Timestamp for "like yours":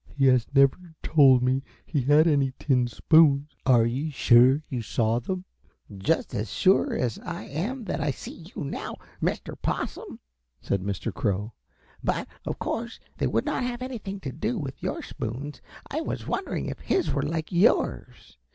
17.21-18.39